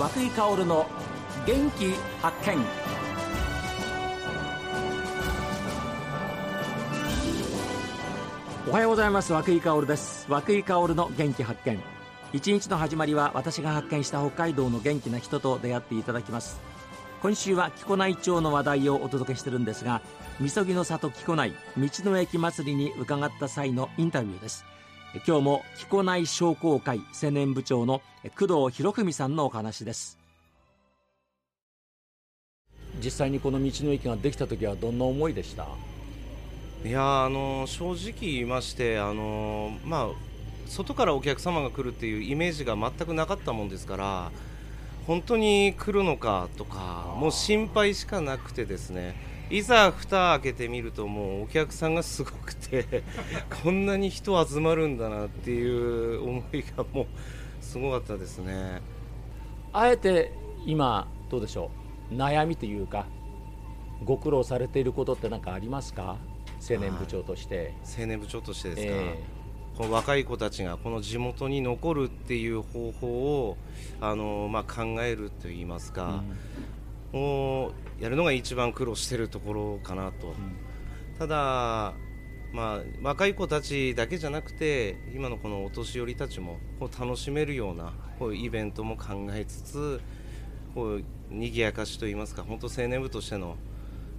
[0.00, 0.86] 和久井薫の
[1.46, 1.92] 元気
[2.22, 2.56] 発見。
[8.66, 9.34] おはようございます。
[9.34, 10.24] 和久井薫です。
[10.30, 11.78] 和久井薫の元気発見。
[12.32, 16.58] 一日の始まりは私が発見した北海道の元気な人と出会っていただきます。
[17.20, 20.00] 今週は木古内町の話題をお届けしてるんですが
[20.40, 24.64] みそぎの里木古内道の駅祭りに伺った際のインタビューです。
[25.26, 28.00] 今日も木古内商工会青年部長の
[28.38, 30.16] 工藤博文さんのお話です。
[33.02, 35.66] 実際にこの道の駅ができた時はどんな思いでした？
[36.84, 40.08] いやあの正直言いましてあのまあ
[40.68, 44.30] 外からお客様が来るっていうイメージが全くなかったもんですから
[45.08, 49.29] 本当に来るのかとかもう心配しかなくてですね。
[49.50, 53.02] いざ蓋開けてみるともうお客さんがすごくて
[53.64, 57.06] こんなに人集まるんだなっていう思いがもう
[57.60, 58.80] すごかったですね。
[59.72, 60.32] あえて
[60.66, 61.70] 今どうでしょ
[62.10, 62.14] う？
[62.14, 63.06] 悩みというか
[64.04, 66.16] ご苦労されていることって何かありますか？
[66.68, 73.06] 青年部長として、青年部長としてですか、えー、この若い子たちがこの地元に残るっていう方法
[73.48, 73.56] を
[74.00, 76.36] あの、まあ、考えるといいますか、うん、
[77.12, 80.34] もうやるのが一番苦労してるところかなと、うん、
[81.18, 81.94] ただ、
[82.52, 90.00] まあ、若い子たちだけじゃなくて今のこのお年寄りたちもこう楽しめるようなこういうイベントも考えつつ
[90.74, 93.56] こう賑やかしといいますか本当青年部としての、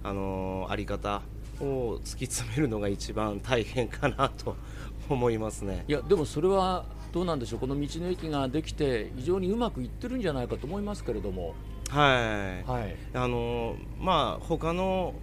[0.02, 1.22] あのー、あり方
[1.60, 4.56] を突き詰めるのが一番大変かなと
[5.08, 5.84] 思いますね。
[5.88, 7.60] いやでもそれはどうなんでしょう。
[7.60, 11.54] この道の駅ができて非常にうまくいってるんじゃないかと思いますけれども。
[11.92, 15.14] はい、はい、あのまあ他の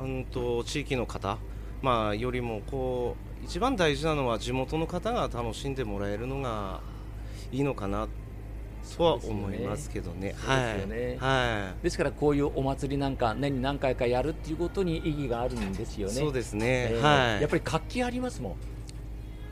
[0.00, 1.38] うんと地域の方
[1.82, 6.80] まあよりもこう一番大事なのは地元の方が楽しんでもらえるのが
[7.50, 8.08] いいのかな
[8.96, 10.34] とは思いますけどね。
[10.38, 16.14] はい、はい、ですからこういうお祭りなんか年に何回かやるっていうことに意義があるんですよね。
[16.14, 16.90] そうですね。
[16.92, 17.40] えー、はい。
[17.40, 18.52] やっぱり活気ありますもん。
[18.52, 18.56] あ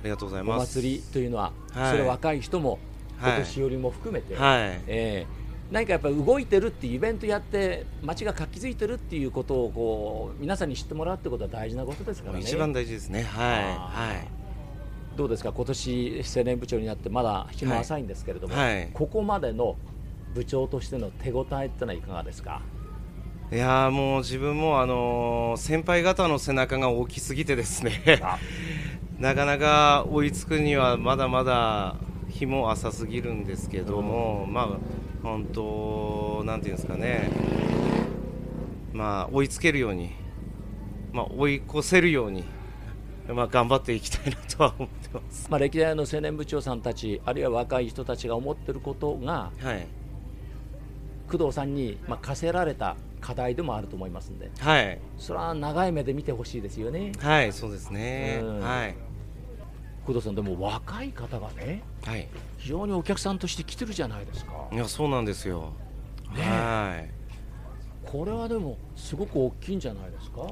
[0.04, 0.78] りがとうございます。
[0.78, 2.78] お祭りというのは、はい、それ若い人も、
[3.22, 5.41] お年寄りも含めて、はい、えー
[5.72, 12.40] 何かやっぱり動いてるっていうイベントやって街が活気づいてるっていうことをこう皆さんに知ってもらうってことは大事なことですからね。
[12.42, 13.22] 一番大事ですね。
[13.22, 13.64] はい。
[13.64, 14.28] はい。
[15.16, 15.52] どうですか？
[15.52, 18.74] 今年青年部長になってまだ日も浅いんですけれども、はい。
[18.76, 19.76] はい、ここまでの
[20.34, 22.60] 部長としての手応えってのはいかがですか？
[23.50, 28.02] いやもう自分もあのー、先輩方の背中が大きすぎてですね。
[29.18, 31.96] なかなか追いつくにはまだまだ
[32.32, 34.68] 日も浅すぎるんですけども、うん、まあ
[35.22, 37.30] 本当なんていうんですかね。
[38.92, 40.10] まあ追いつけるように
[41.12, 42.44] まあ追い越せるように
[43.28, 49.86] まあ、頑張っていきたいなとは思ってます、まあ、歴代の青年部長さんたちあるいは若い人たちが思っていることが、はい、
[51.30, 57.12] 工藤さんに、まあ、課せられた課題でもあると思いますんで、はい、それは長い目で見てほしいですよね。
[57.20, 58.94] はいそうですね、うん、はい
[60.06, 64.52] 工藤さん、でも若い方がね、はい、非常にお客さんとして来てるじゃないですか。
[64.72, 65.72] いやそうなんですよ、
[66.34, 67.10] ね、はい。
[68.04, 70.42] これはでも、すごく大きいんじゃないですか？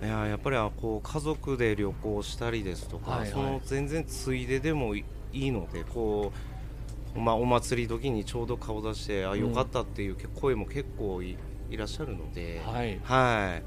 [0.00, 6.32] いややっぱりこう家族で旅行したりですとか、はいはい、その全然ついででもいいのでこ
[7.16, 11.36] う、まあ、お祭り時にちょうど顔出してあよかったっていう声も結構い
[11.72, 13.62] らっしゃるので、はい、はい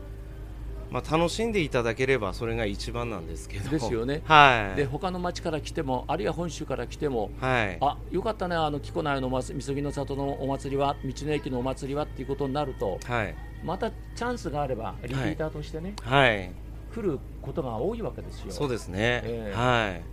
[0.91, 3.69] まあ、楽しんでいただければそれが一番なんですけど。
[3.69, 16.51] ですよね、はい、で他の町から来てもあるいは本州から来ても、はい、あよかったねあの木古内のみそぎの里のお祭りは道の駅のお祭りはっていうことになると、はい、またチャンスがあればリピーターとしてね、はい、
[16.93, 18.51] 来ることが多いわけですよ。
[18.51, 20.03] そうですね、えー、はい。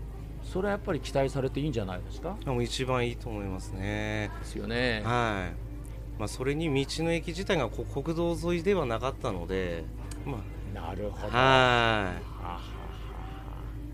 [0.45, 2.37] それはやっぱり期待されていいんじゃないですか？
[2.47, 4.31] もう一番いいと思いますね。
[4.41, 5.03] ですよね。
[5.05, 6.21] はい。
[6.21, 9.85] まあ、それに道の駅自体が国道沿いではなかったので、
[10.25, 10.41] まあ、
[10.75, 11.33] なるほど。
[11.33, 12.13] は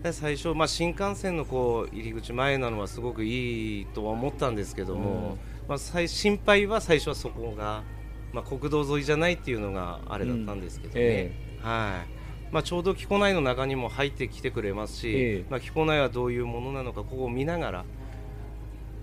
[0.03, 0.13] い。
[0.13, 7.83] 最初、まあ、新幹線のこう入り口前なのはすごくいいとは思ったんですけども、うん、まあ、心配は最初はそこが
[8.35, 11.07] まあ、国道沿いじゃないっていうのがあれだったんですけどね、うん。
[11.07, 12.53] えー、はい。
[12.53, 17.85] まあ、ちょうど木古内の中にも入ってきてくれますし、えー、まあ、木古内はどういうものなのかここを見ながら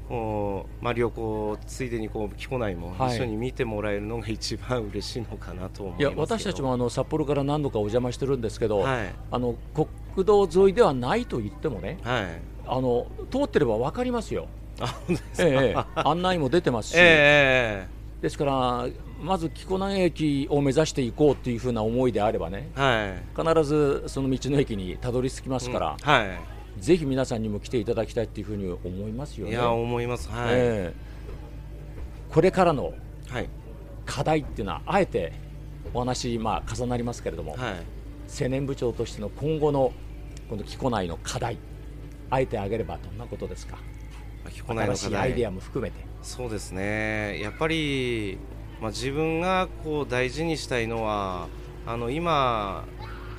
[0.09, 14.49] こう、まあ、旅行ついでにこう木古内も一緒に見てもらえるのが一番嬉しいのかなと思いはい、いや私たちもあの札幌から何度かお邪魔してるんですけど、はい、あの国道沿いではないと言ってもね、はい、あの通ってれば分かりますよ。
[14.81, 14.99] あ
[15.39, 18.89] ええ、案内も出てますし、ええ、ですから
[19.21, 26.41] まず木古内駅を目指していこうというふうな思いであればね、はい、必ずその道の駅にたどり着きますから、うん、はい、
[26.79, 29.53] ぜひ皆さんにも来ていただきたいというふうに思いますよね。
[29.53, 30.95] いや思います、はい、え
[32.31, 32.95] これからの
[33.29, 33.49] はい。
[34.05, 35.33] 課題っていうのはあえて
[35.95, 37.75] お話、まあ、重なりますけれども、はい。
[38.43, 39.93] 青年部長としての今後の
[40.49, 41.57] この木古内の課題
[42.31, 43.79] あえて挙げればどんなことですか？
[44.49, 46.05] 彦内の課新しいアイデ題アも含めて。
[46.23, 47.41] そうですね。
[47.41, 48.39] やっぱり、
[48.81, 51.49] まあ、自分がこう大事にしたいのは
[51.87, 52.85] あの今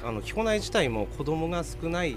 [0.03, 2.15] あの彦内自体も子供が少ない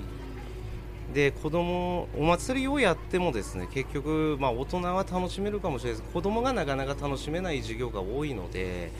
[1.14, 6.12] で子供お祭りをやってもですね結局、まあ、大人は楽しめるかもしれないです。
[6.12, 8.90] 子供がなかなか楽しめない授業が多いので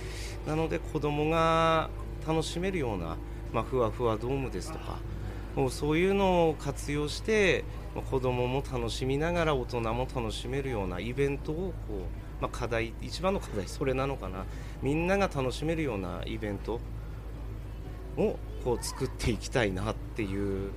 [0.47, 1.91] なので子供が
[2.27, 3.17] 楽しめるような、
[3.53, 4.99] まあ、ふわふわドームですとか
[5.57, 7.65] もうそういうのを活用して
[7.95, 11.73] まあ子供も楽しみながら大人も楽しめるようなイベントをこ
[12.41, 14.45] う、まあ、課題一番の課題それなのかな。
[14.83, 16.81] みんなが楽しめるようなイベント
[18.17, 20.71] をこう作っていきたいなっていう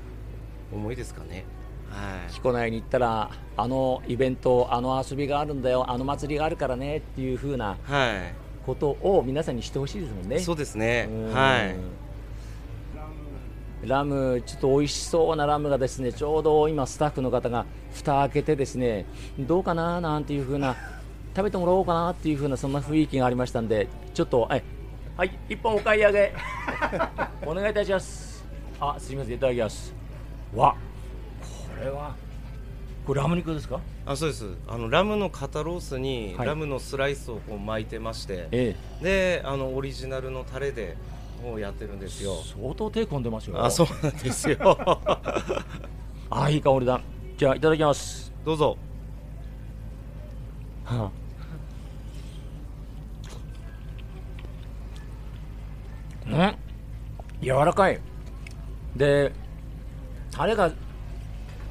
[0.72, 1.46] 思いですかね。
[1.90, 2.32] はい。
[2.32, 8.34] 木古内に行ったらあのイベントあの遊びがあるんだよあの祭りがあるからねっていうふうなはい。
[8.66, 10.40] ことを皆さんにしてほしいですもんね。
[10.40, 11.08] そうですね。
[11.10, 11.34] うん。
[11.34, 11.76] はい。
[13.88, 19.06] ラム、ちょっと美味しそうなラムがですねちょうど今、スタッフの方が蓋開けてですね
[19.40, 20.76] どうかななんていう風な
[21.34, 24.64] 食べてもらおうかなっていう風なそんな雰囲気がありましたんでちょっとはい、
[25.16, 26.34] はい、一本お買い上げ。
[27.48, 28.46] お願いいたします。
[28.82, 29.99] あすみませんいただきます。
[30.56, 30.76] わ
[31.42, 32.16] これは
[33.06, 33.80] これラム肉ですか？
[34.06, 34.46] あそうです。
[34.68, 36.48] あのラムの肩ロースにはい。
[36.48, 38.76] ラムのスライスをこう巻いてまして、え。
[39.02, 40.96] であのオリジナルのタレで
[41.44, 42.36] もうやってるんですよ。
[42.44, 43.64] 相当手込んでますよ。
[43.64, 44.58] あそうなんですよ。
[46.30, 47.02] あいい香りだ。
[47.38, 48.32] じゃあいただきます。
[48.46, 48.78] どうぞ。
[50.84, 51.12] は
[56.28, 56.56] あ、うん。
[57.42, 58.00] 柔らかい。
[58.96, 59.32] で
[60.40, 60.72] タレが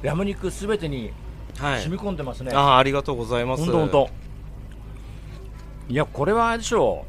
[0.03, 1.11] ラム肉すべてに
[1.57, 1.81] はい。
[1.81, 3.63] 染み込んでますね、あありがとうございます。
[3.63, 4.09] ほんとほんと。
[5.89, 7.03] いやこれはあれでしょ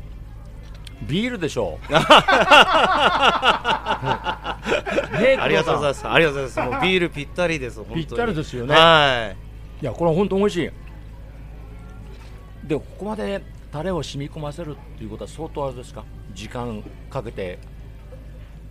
[1.05, 1.07] う。
[1.07, 1.93] ビールでしょう。
[1.93, 1.99] ね
[5.33, 6.09] えありがとうございいます。
[6.09, 6.77] ありがとうございます。
[6.77, 8.07] もうビールぴったりです本当に。
[8.07, 8.75] ぴったりですよね。
[8.75, 9.35] は
[9.83, 10.71] いやこれは本当美味しい。
[12.67, 16.05] でここまでタレを染み込ませるっていうことは相当あれですか？
[16.33, 17.59] 時間かけて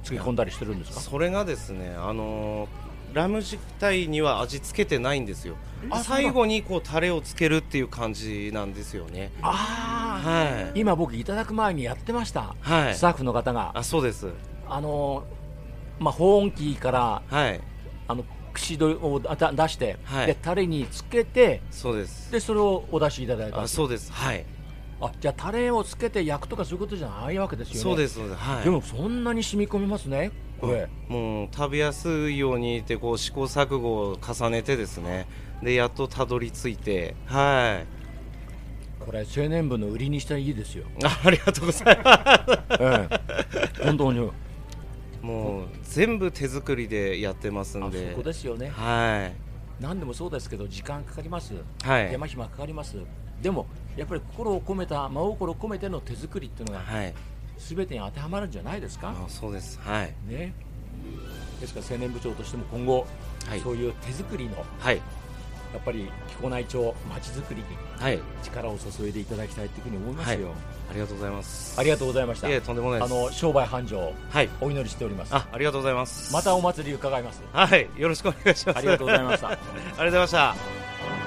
[0.03, 0.99] 漬け込んだりしてるんですか？
[0.99, 5.55] それがですねあのーラム自体には味付けてないんですよ。
[5.89, 9.31] あ最後にこうタレをつけるっていう感じなんですよね。
[9.41, 10.79] ああ、はい。
[10.79, 12.93] 今僕いただく前にやってました、はい。
[12.93, 13.71] スタッフの方が。
[13.73, 14.27] あそうです。
[14.67, 15.23] あの
[15.97, 17.59] まあ保温器からはい。
[18.07, 18.23] あの
[18.53, 20.27] 串をだ出して、はい。
[20.27, 22.31] でタレにつけてそうです。
[22.31, 23.59] でそれをお出しいただいた。
[23.63, 24.13] あそうです。
[24.13, 24.45] はい
[25.01, 27.79] あじゃあタレをつけて焼くとかそういうことじゃないわけですよね。
[27.81, 28.37] そうですそうです。
[28.37, 28.63] はい。
[28.63, 30.89] でもそんなに染み込みますねこれ。
[31.07, 35.27] もう食べやすいようにってこう試行錯誤を重ねてですね。
[35.63, 37.15] でやっとたどり着いて。
[37.25, 37.99] はい。
[38.99, 44.29] これ青年部の売りにしたらいいですよ、あ ありがとうございまええ、本当に。
[44.29, 48.69] すもう全部手作りでやってますあそんでこですよね。
[48.69, 49.31] は
[49.79, 52.09] 何でもそうですけど時間かかります、いはい。
[52.09, 52.97] 手間暇かかります。
[53.41, 57.13] でもやっぱり心を込めた真心を込めての手作りっていうのがはい。
[57.59, 59.79] 全てに当てはまるんじゃないですか、あそうです。
[59.81, 60.13] はい。
[60.27, 60.53] ね、
[61.59, 63.05] ですから青年部長としても今後、
[63.47, 63.59] はい。
[63.59, 65.01] そういう手作りのはい。
[65.71, 67.67] やっぱり木古内町まちづくりに
[67.99, 68.19] はい。
[68.43, 70.53] 力を注いでいただきたいというふうに思いますよ、
[70.89, 71.79] ありがとうございます。
[71.79, 72.61] ありがとうございました。
[72.61, 73.13] とんでもないです。
[73.13, 74.49] あの商売繁盛はい。
[74.61, 75.35] お祈りしております。
[75.35, 76.33] あありがとうございます。
[76.33, 77.43] またお祭り伺います。
[77.51, 77.87] はい。
[77.97, 78.77] よろしくお願いします。
[78.77, 79.49] ありがとうございました。
[79.51, 79.63] ありが
[79.97, 81.18] とうございました